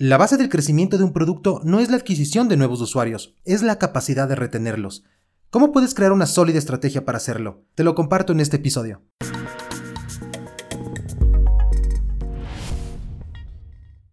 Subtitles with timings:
[0.00, 3.62] La base del crecimiento de un producto no es la adquisición de nuevos usuarios, es
[3.62, 5.02] la capacidad de retenerlos.
[5.50, 7.64] ¿Cómo puedes crear una sólida estrategia para hacerlo?
[7.74, 9.02] Te lo comparto en este episodio.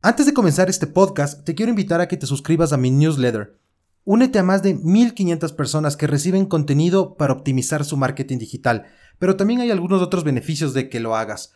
[0.02, 3.60] Antes de comenzar este podcast, te quiero invitar a que te suscribas a mi newsletter.
[4.06, 8.88] Únete a más de 1500 personas que reciben contenido para optimizar su marketing digital,
[9.20, 11.54] pero también hay algunos otros beneficios de que lo hagas.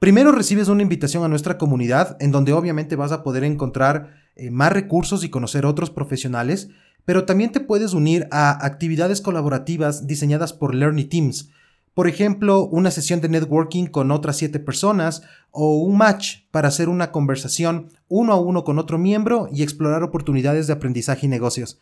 [0.00, 4.50] Primero recibes una invitación a nuestra comunidad en donde obviamente vas a poder encontrar eh,
[4.50, 6.70] más recursos y conocer otros profesionales,
[7.04, 11.50] pero también te puedes unir a actividades colaborativas diseñadas por Learning Teams.
[11.92, 16.88] Por ejemplo, una sesión de networking con otras 7 personas o un match para hacer
[16.88, 21.78] una conversación uno a uno con otro miembro y explorar oportunidades de aprendizaje y negocios.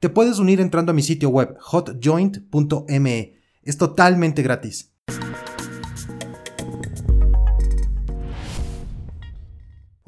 [0.00, 3.34] Te puedes unir entrando a mi sitio web hotjoint.me.
[3.62, 4.94] Es totalmente gratis.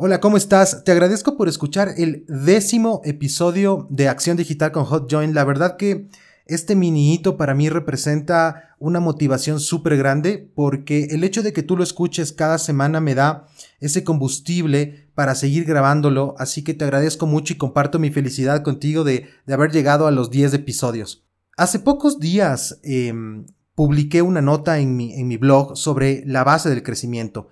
[0.03, 0.83] Hola, ¿cómo estás?
[0.83, 5.35] Te agradezco por escuchar el décimo episodio de Acción Digital con HotJoin.
[5.35, 6.09] La verdad que
[6.47, 11.63] este mini hito para mí representa una motivación súper grande porque el hecho de que
[11.63, 13.47] tú lo escuches cada semana me da
[13.79, 16.35] ese combustible para seguir grabándolo.
[16.39, 20.31] Así que te agradezco mucho y comparto mi felicidad contigo de, haber llegado a los
[20.31, 21.27] 10 episodios.
[21.59, 27.51] Hace pocos días em, publiqué una nota en mi blog sobre la base del crecimiento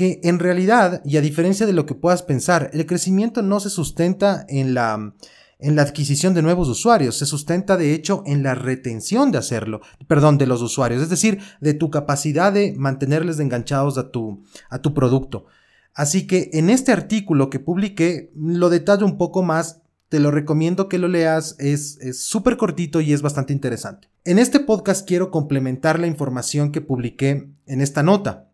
[0.00, 3.68] que en realidad, y a diferencia de lo que puedas pensar, el crecimiento no se
[3.68, 5.12] sustenta en la,
[5.58, 9.82] en la adquisición de nuevos usuarios, se sustenta de hecho en la retención de hacerlo,
[10.08, 14.78] perdón, de los usuarios, es decir, de tu capacidad de mantenerles enganchados a tu, a
[14.78, 15.44] tu producto.
[15.92, 20.88] Así que en este artículo que publiqué lo detallo un poco más, te lo recomiendo
[20.88, 24.08] que lo leas, es súper cortito y es bastante interesante.
[24.24, 28.49] En este podcast quiero complementar la información que publiqué en esta nota.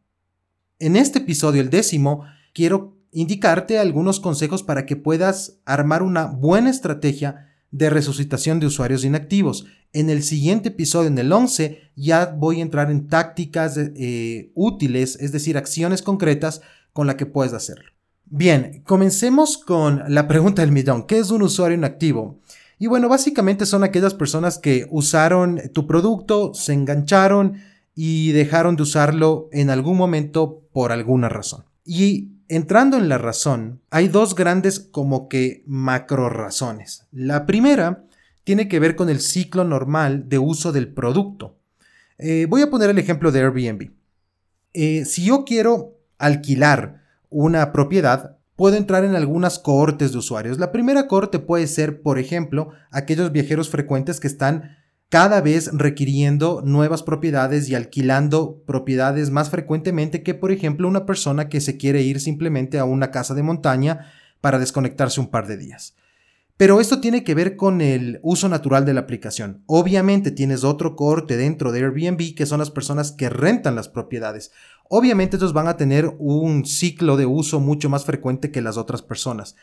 [0.79, 6.69] En este episodio, el décimo, quiero indicarte algunos consejos para que puedas armar una buena
[6.69, 9.65] estrategia de resucitación de usuarios inactivos.
[9.95, 15.17] En el siguiente episodio, en el 11, ya voy a entrar en tácticas eh, útiles,
[15.19, 16.61] es decir, acciones concretas
[16.93, 17.91] con las que puedes hacerlo.
[18.27, 21.07] Bien, comencemos con la pregunta del millón.
[21.07, 22.41] ¿Qué es un usuario inactivo?
[22.79, 27.55] Y bueno, básicamente son aquellas personas que usaron tu producto, se engancharon,
[27.99, 31.65] y dejaron de usarlo en algún momento por alguna razón.
[31.87, 37.07] Y entrando en la razón, hay dos grandes como que macro razones.
[37.13, 38.05] La primera
[38.45, 41.57] tiene que ver con el ciclo normal de uso del producto.
[42.19, 43.91] Eh, voy a poner el ejemplo de Airbnb.
[44.75, 50.59] Eh, si yo quiero alquilar una propiedad, puedo entrar en algunas cohortes de usuarios.
[50.59, 54.76] La primera cohorte puede ser, por ejemplo, aquellos viajeros frecuentes que están
[55.09, 61.49] cada vez requiriendo nuevas propiedades y alquilando propiedades más frecuentemente que, por ejemplo, una persona
[61.49, 65.57] que se quiere ir simplemente a una casa de montaña para desconectarse un par de
[65.57, 65.95] días.
[66.57, 69.63] Pero esto tiene que ver con el uso natural de la aplicación.
[69.67, 74.53] Obviamente tienes otro corte dentro de Airbnb que son las personas que rentan las propiedades.
[74.89, 79.03] Obviamente ellos van a tener un ciclo de uso mucho más frecuente que las otras
[79.03, 79.55] personas.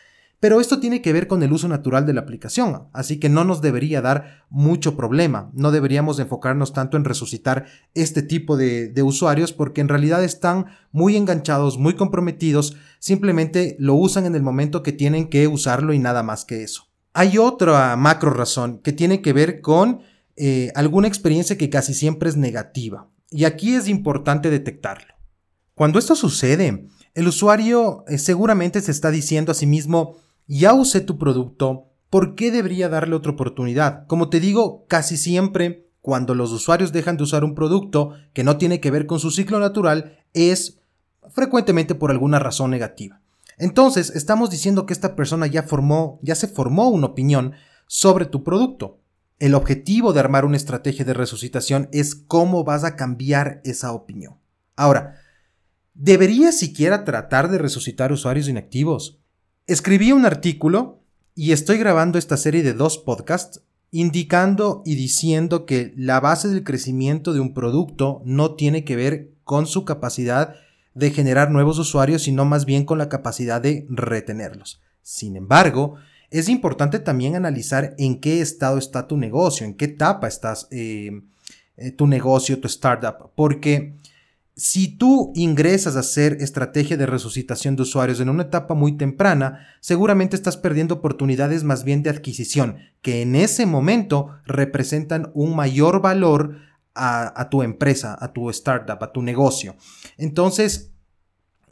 [0.43, 3.45] Pero esto tiene que ver con el uso natural de la aplicación, así que no
[3.45, 5.49] nos debería dar mucho problema.
[5.53, 11.15] No deberíamos enfocarnos tanto en resucitar este tipo de, usuarios porque en realidad están muy
[11.15, 16.23] enganchados, muy comprometidos, simplemente lo usan en el momento que tienen que usarlo y nada
[16.23, 16.89] más que eso.
[17.13, 20.01] Hay otra macro razón que tiene que ver con
[20.35, 23.07] eh, alguna experiencia que casi siempre es negativa.
[23.29, 25.13] Y aquí es importante detectarlo.
[25.73, 30.17] Cuando esto sucede, el usuario eh, seguramente se está diciendo a sí mismo,
[30.47, 34.05] ya usé tu producto, ¿por qué debería darle otra oportunidad?
[34.07, 38.57] Como te digo, casi siempre cuando los usuarios dejan de usar un producto que no
[38.57, 40.79] tiene que ver con su ciclo natural es
[41.29, 43.21] frecuentemente por alguna razón negativa.
[43.57, 47.53] Entonces, estamos diciendo que esta persona ya formó, ya se formó una opinión
[47.87, 48.99] sobre tu producto.
[49.39, 54.35] El objetivo de armar una estrategia de resucitación es cómo vas a cambiar esa opinión.
[54.75, 55.15] Ahora,
[55.93, 59.22] ¿deberías siquiera tratar de resucitar usuarios inactivos?
[59.65, 60.99] Escribí un artículo
[61.35, 63.61] y estoy grabando esta serie de dos podcasts
[63.91, 69.29] indicando y diciendo que la base del crecimiento de un producto no tiene que ver
[69.45, 70.55] con su capacidad
[70.95, 74.81] de generar nuevos usuarios, sino más bien con la capacidad de retenerlos.
[75.01, 75.95] Sin embargo,
[76.29, 81.21] es importante también analizar en qué estado está tu negocio, en qué etapa estás eh,
[81.77, 83.95] eh, tu negocio, tu startup, porque
[84.55, 89.67] si tú ingresas a hacer estrategia de resucitación de usuarios en una etapa muy temprana,
[89.79, 96.01] seguramente estás perdiendo oportunidades más bien de adquisición, que en ese momento representan un mayor
[96.01, 96.57] valor
[96.95, 99.75] a, tu empresa, a tu startup, a tu negocio.
[100.17, 100.91] Entonces,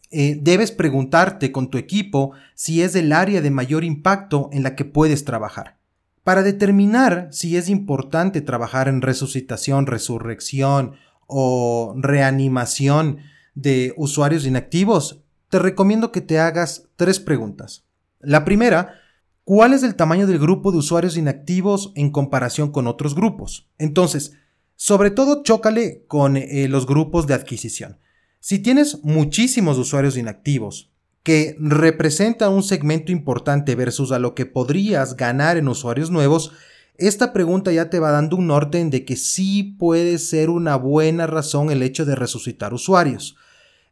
[0.10, 4.76] eh, debes preguntarte con tu equipo si es el área de mayor impacto en la
[4.76, 5.78] que puedes trabajar.
[6.24, 10.94] Para determinar si es importante trabajar en resucitación, resurrección
[11.32, 13.20] o reanimación
[13.56, 17.86] de usuarios inactivos, te recomiendo que te hagas tres preguntas.
[18.20, 18.96] La primera,
[19.44, 23.70] ¿cuál es el tamaño del grupo de usuarios inactivos en comparación con otros grupos?
[23.78, 24.34] Entonces,
[24.76, 27.98] sobre todo chócale con eh, los grupos de adquisición.
[28.40, 30.92] Si tienes muchísimos usuarios inactivos,
[31.24, 36.52] que representa un segmento importante versus a lo que podrías ganar en usuarios nuevos,
[36.98, 41.28] esta pregunta ya te va dando un norte de que sí puede ser una buena
[41.28, 43.36] razón el hecho de resucitar usuarios.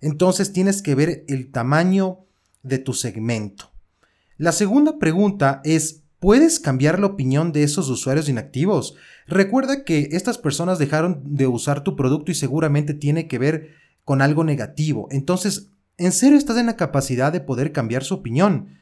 [0.02, 2.20] Entonces tienes que ver el tamaño
[2.64, 3.72] de tu segmento.
[4.38, 8.96] La segunda pregunta es, ¿puedes cambiar la opinión de esos usuarios inactivos?
[9.28, 13.72] Recuerda que estas personas dejaron de usar tu producto y seguramente tiene que ver
[14.06, 15.08] con algo negativo.
[15.12, 18.80] Entonces, ¿en serio estás en la capacidad de poder cambiar su opinión?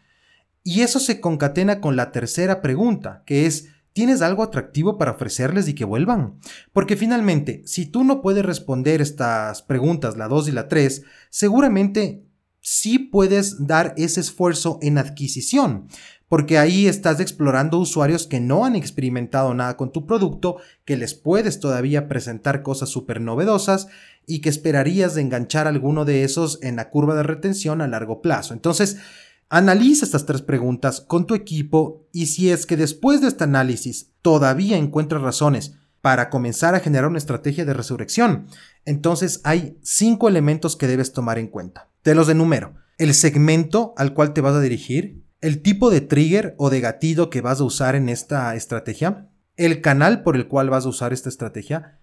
[0.63, 5.67] Y eso se concatena con la tercera pregunta, que es, ¿tienes algo atractivo para ofrecerles
[5.67, 6.37] y que vuelvan?
[6.71, 11.01] Porque finalmente, si tú no puedes responder estas preguntas, la 2 y la 3,
[11.31, 12.23] seguramente
[12.61, 15.87] sí puedes dar ese esfuerzo en adquisición,
[16.29, 21.15] porque ahí estás explorando usuarios que no han experimentado nada con tu producto, que les
[21.15, 23.87] puedes todavía presentar cosas súper novedosas
[24.27, 28.21] y que esperarías de enganchar alguno de esos en la curva de retención a largo
[28.21, 28.53] plazo.
[28.53, 28.97] Entonces,
[29.49, 34.11] analiza estas tres preguntas con tu equipo y si es que después de este análisis
[34.21, 38.47] todavía encuentras razones para comenzar a generar una estrategia de resurrección,
[38.85, 41.89] entonces hay cinco elementos que debes tomar en cuenta.
[42.01, 42.75] Te los enumero.
[42.97, 47.29] El segmento al cual te vas a dirigir, el tipo de trigger o de gatillo
[47.29, 51.13] que vas a usar en esta estrategia, el canal por el cual vas a usar
[51.13, 51.99] esta estrategia,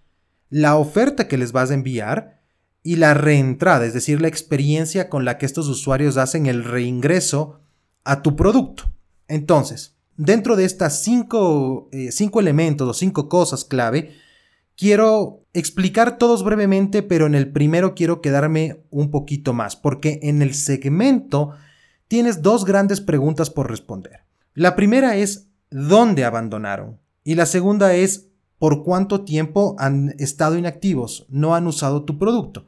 [0.49, 2.41] la oferta que les vas a enviar
[2.85, 7.61] y la reentrada, es decir, la experiencia con la que estos usuarios hacen el reingreso
[8.03, 8.83] a tu producto.
[9.27, 14.11] Entonces, dentro de estas cinco, eh, cinco elementos o cinco cosas clave,
[14.77, 20.43] quiero explicar todos brevemente, pero en el primero quiero quedarme un poquito más, porque en
[20.43, 21.53] el segmento
[22.07, 24.25] tienes dos grandes preguntas por responder.
[24.53, 26.99] La primera es, ¿dónde abandonaron?
[27.23, 28.27] Y la segunda es,
[28.59, 32.67] por cuánto tiempo han estado inactivos, no han usado tu producto.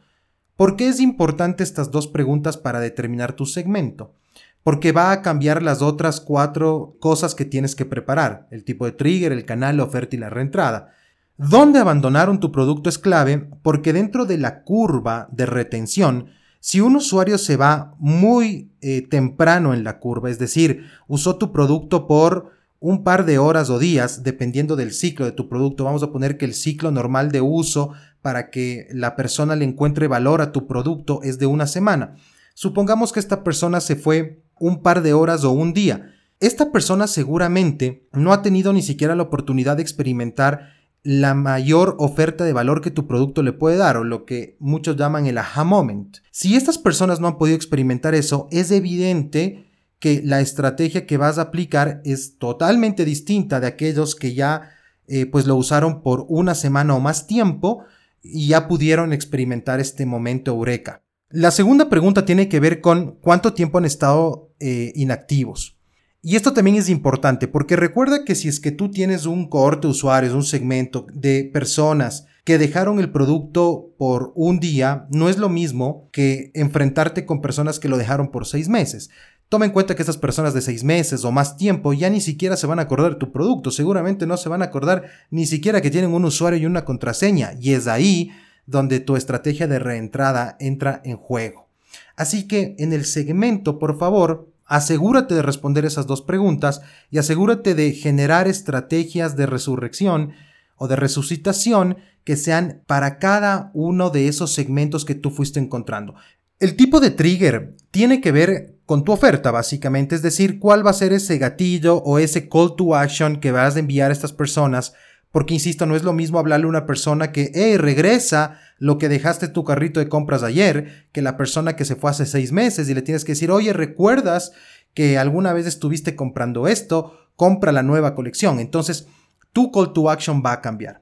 [0.58, 4.16] ¿Por qué es importante estas dos preguntas para determinar tu segmento?
[4.64, 8.92] Porque va a cambiar las otras cuatro cosas que tienes que preparar, el tipo de
[8.92, 10.90] trigger, el canal, la oferta y la reentrada.
[11.38, 16.96] ¿Dónde abandonaron tu producto es clave porque dentro de la curva de retención, si un
[16.96, 22.58] usuario se va muy eh, temprano en la curva, es decir, usó tu producto por
[22.80, 25.84] un par de horas o días, dependiendo del ciclo de tu producto.
[25.84, 27.94] Vamos a poner que el ciclo normal de uso
[28.28, 32.18] para que la persona le encuentre valor a tu producto es de una semana.
[32.56, 36.14] Supongamos que esta persona se fue un par de horas o un día.
[36.42, 42.44] Esta persona seguramente no ha tenido ni siquiera la oportunidad de experimentar la mayor oferta
[42.44, 45.64] de valor que tu producto le puede dar o lo que muchos llaman el aha
[45.64, 46.18] moment.
[46.32, 49.70] Si estas personas no han podido experimentar eso, es evidente
[50.00, 54.72] que la estrategia que vas a aplicar es totalmente distinta de aquellos que ya
[55.08, 57.86] eh, pues lo usaron por una semana o más tiempo
[58.22, 61.04] y ya pudieron experimentar este momento eureka.
[61.30, 65.78] La segunda pregunta tiene que ver con cuánto tiempo han estado eh, inactivos.
[66.22, 69.88] Y esto también es importante porque recuerda que si es que tú tienes un cohorte
[69.88, 75.38] de usuarios, un segmento de personas que dejaron el producto por un día, no es
[75.38, 79.10] lo mismo que enfrentarte con personas que lo dejaron por seis meses.
[79.50, 82.58] Toma en cuenta que estas personas de seis meses o más tiempo ya ni siquiera
[82.58, 85.90] se van a acordar tu producto, seguramente no se van a acordar ni siquiera que
[85.90, 88.32] tienen un usuario y una contraseña, y es ahí
[88.66, 91.70] donde tu estrategia de reentrada entra en juego.
[92.18, 97.74] Así que en el segmento, por favor, asegúrate de responder esas dos preguntas y asegúrate
[97.74, 100.34] de generar estrategias de resurrección
[100.76, 106.16] o de resucitación que sean para cada uno de esos segmentos que tú fuiste encontrando.
[106.60, 110.92] El tipo de trigger tiene que ver con tu oferta, básicamente, es decir, cuál va
[110.92, 114.32] a ser ese gatillo o ese call to action que vas a enviar a estas
[114.32, 114.94] personas,
[115.34, 119.10] porque insisto, no es lo mismo hablarle a una persona que, hey, regresa lo que
[119.10, 122.88] dejaste tu carrito de compras ayer, que la persona que se fue hace seis meses
[122.88, 124.54] y le tienes que decir, oye, ¿recuerdas
[124.94, 127.12] que alguna vez estuviste comprando esto?
[127.36, 128.58] Compra la nueva colección.
[128.62, 129.08] Entonces,
[129.52, 131.02] tu call to action va a cambiar.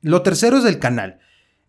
[0.00, 1.18] Lo tercero es el canal.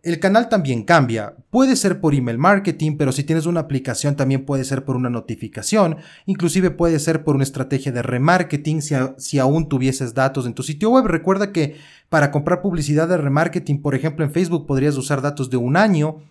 [0.02, 1.34] El canal también cambia.
[1.50, 5.10] Puede ser por email marketing, pero si tienes una aplicación también puede ser por una
[5.10, 5.98] notificación.
[6.24, 10.62] Inclusive puede ser por una estrategia de remarketing si, si aún tuvieses datos en tu
[10.62, 11.06] sitio web.
[11.06, 11.76] Recuerda que
[12.08, 16.22] para comprar publicidad de remarketing, por ejemplo en Facebook, podrías usar datos de un año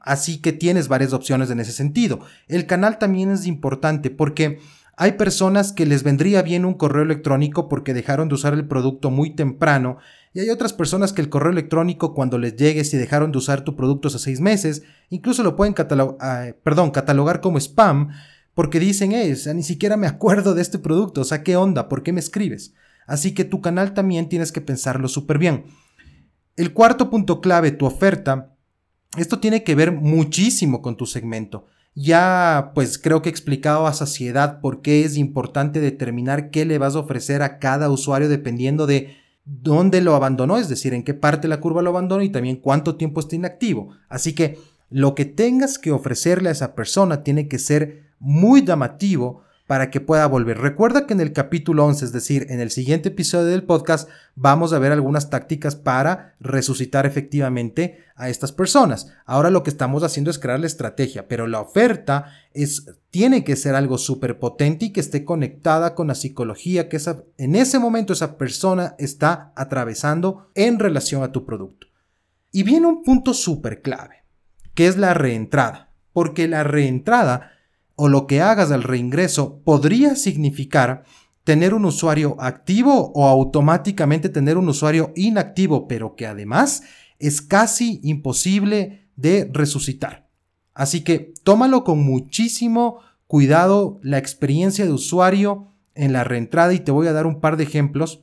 [0.00, 2.20] así que tienes varias opciones en ese sentido.
[2.46, 4.58] El canal también es importante porque
[4.96, 9.10] hay personas que les vendría bien un correo electrónico porque dejaron de usar el producto
[9.10, 9.98] muy temprano
[10.38, 13.64] y hay otras personas que el correo electrónico cuando les llegue si dejaron de usar
[13.64, 15.74] tu producto hace seis meses, incluso lo pueden
[16.20, 18.10] ah, perdón, catalogar como spam
[18.54, 21.88] porque dicen, eh, ni siquiera me acuerdo de este producto, o sea, ¿qué onda?
[21.88, 22.72] ¿Por qué me escribes?
[23.08, 25.64] Así que tu canal también tienes que pensarlo súper bien.
[26.54, 28.54] El cuarto punto clave, tu oferta,
[29.16, 31.66] esto tiene que ver muchísimo con tu segmento.
[31.96, 36.78] Ya pues creo que he explicado a saciedad por qué es importante determinar qué le
[36.78, 41.14] vas a ofrecer a cada usuario dependiendo de dónde lo abandonó, es decir, en qué
[41.14, 43.88] parte de la curva lo abandonó y también cuánto tiempo está inactivo.
[44.08, 44.58] Así que
[44.90, 50.00] lo que tengas que ofrecerle a esa persona tiene que ser muy llamativo para que
[50.00, 50.56] pueda volver.
[50.56, 54.72] Recuerda que en el capítulo 11, es decir, en el siguiente episodio del podcast, vamos
[54.72, 59.12] a ver algunas tácticas para resucitar efectivamente a estas personas.
[59.26, 63.56] Ahora lo que estamos haciendo es crear la estrategia, pero la oferta es, tiene que
[63.56, 67.78] ser algo súper potente y que esté conectada con la psicología que esa, en ese
[67.78, 71.88] momento esa persona está atravesando en relación a tu producto.
[72.52, 74.24] Y viene un punto súper clave,
[74.72, 77.52] que es la reentrada, porque la reentrada
[78.00, 81.02] o lo que hagas al reingreso podría significar
[81.42, 86.84] tener un usuario activo o automáticamente tener un usuario inactivo, pero que además
[87.18, 90.28] es casi imposible de resucitar.
[90.74, 96.92] Así que tómalo con muchísimo cuidado la experiencia de usuario en la reentrada y te
[96.92, 98.22] voy a dar un par de ejemplos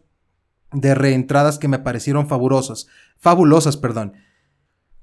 [0.72, 2.88] de reentradas que me parecieron fabulosas.
[3.17, 4.13] Fabulosas, perdón.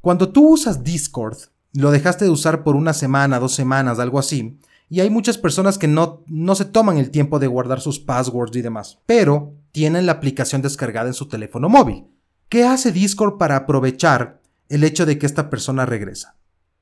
[0.00, 1.36] Cuando tú usas Discord,
[1.72, 5.78] lo dejaste de usar por una semana, dos semanas, algo así, y hay muchas personas
[5.78, 10.04] que no, no se toman el tiempo de guardar sus passwords y demás, pero tienen
[10.04, 12.04] la aplicación descargada en su teléfono móvil.
[12.50, 16.36] ¿Qué hace Discord para aprovechar el hecho de que esta persona regresa?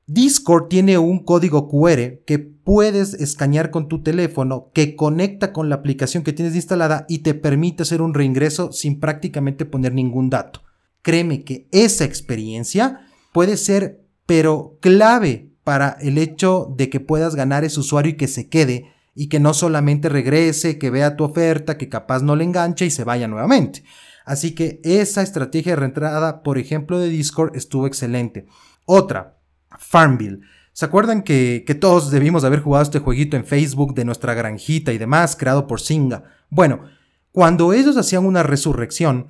[0.07, 5.75] Discord tiene un código QR que puedes escanear con tu teléfono que conecta con la
[5.75, 10.63] aplicación que tienes instalada y te permite hacer un reingreso sin prácticamente poner ningún dato.
[11.01, 14.00] Créeme que esa experiencia puede ser
[14.31, 18.93] pero clave para el hecho de que puedas ganar ese usuario y que se quede
[19.13, 22.91] y que no solamente regrese, que vea tu oferta, que capaz no le enganche y
[22.91, 23.83] se vaya nuevamente.
[24.23, 28.45] Así que esa estrategia de reentrada, por ejemplo, de Discord estuvo excelente.
[28.85, 29.37] Otra,
[29.77, 30.39] Farmville.
[30.71, 34.97] ¿Se acuerdan que, todos debimos haber jugado este jueguito en Facebook de nuestra granjita y
[34.97, 36.23] demás, creado por Singa?
[36.49, 36.85] Bueno,
[37.33, 39.27] cuando ellos hacían una resurrección,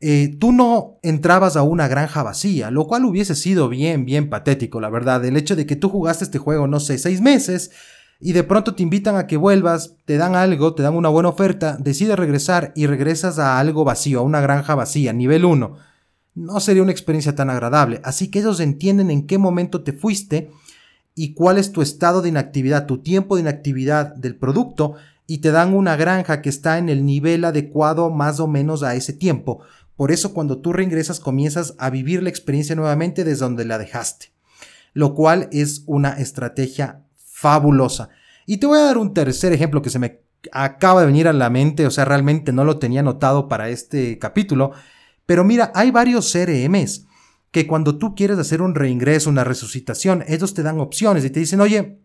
[0.00, 4.80] eh, tú no entrabas a una granja vacía, lo cual hubiese sido bien, bien patético,
[4.80, 5.24] la verdad.
[5.24, 7.70] El hecho de que tú jugaste este juego, no sé, seis meses
[8.20, 11.28] y de pronto te invitan a que vuelvas, te dan algo, te dan una buena
[11.28, 15.76] oferta, decides regresar y regresas a algo vacío, a una granja vacía, nivel 1.
[16.34, 18.00] No sería una experiencia tan agradable.
[18.04, 20.50] Así que ellos entienden en qué momento te fuiste
[21.14, 24.94] y cuál es tu estado de inactividad, tu tiempo de inactividad del producto
[25.26, 28.94] y te dan una granja que está en el nivel adecuado más o menos a
[28.94, 29.60] ese tiempo.
[29.96, 34.32] Por eso cuando tú reingresas comienzas a vivir la experiencia nuevamente desde donde la dejaste,
[34.92, 38.08] lo cual es una estrategia fabulosa.
[38.46, 40.22] Y te voy a dar un tercer ejemplo que se me
[40.52, 44.18] acaba de venir a la mente, o sea, realmente no lo tenía notado para este
[44.18, 44.72] capítulo,
[45.26, 47.06] pero mira, hay varios CRMs
[47.50, 51.40] que cuando tú quieres hacer un reingreso, una resucitación, ellos te dan opciones y te
[51.40, 52.00] dicen, oye,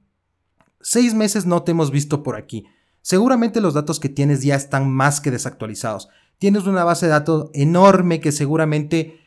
[0.79, 2.65] seis meses no te hemos visto por aquí.
[3.01, 7.51] Seguramente los datos que tienes ya están más que desactualizados tienes una base de datos
[7.53, 9.19] enorme que seguramente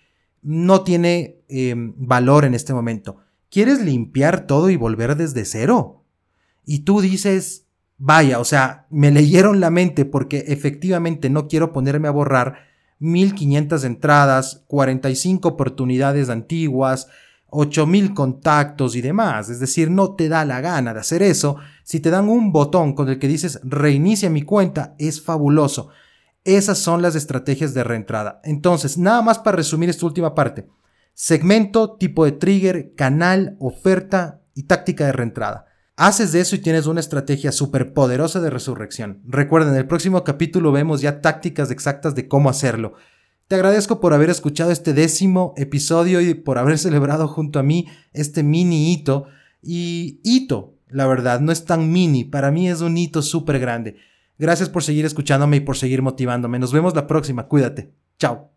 [0.43, 3.19] no tiene em, valor en este momento.
[3.51, 6.05] ¿Quieres limpiar todo y volver desde cero?
[6.65, 12.09] Y tú dices, vaya, o sea, me leyeron la mente porque efectivamente no quiero ponerme
[12.09, 17.09] a borrar 1500 entradas, 45 oportunidades antiguas,
[17.51, 19.51] 8000 contactos y demás.
[19.51, 21.57] Es decir, no te da la gana de hacer eso.
[21.85, 25.91] Si te dan un botón con el que dices reinicia mi cuenta, es fabuloso.
[26.45, 28.41] Esas son las estrategias de reentrada.
[28.43, 30.67] Entonces, nada más para resumir esta última parte.
[31.15, 35.67] Segmento, tipo de trigger, canal, oferta y táctica de reentrada.
[35.97, 39.23] Haces de eso y tienes una estrategia súper poderosa de resurrección.
[39.25, 42.95] Recuerden, en el próximo capítulo vemos ya tácticas exactas de cómo hacerlo.
[43.47, 47.87] Te agradezco por haber escuchado este décimo episodio y por haber celebrado junto a mí
[48.13, 49.27] este mini hito.
[49.63, 53.97] Y hito, la verdad, no es tan mini, para mí es un hito súper grande.
[54.39, 56.59] Gracias por seguir escuchándome y por seguir motivándome.
[56.59, 57.47] Nos vemos la próxima.
[57.49, 57.93] Cuídate.
[58.19, 58.53] Chao.